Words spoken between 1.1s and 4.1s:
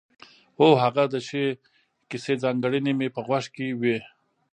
د ښې کیسې ځانګړنې مې په غوږ کې وې.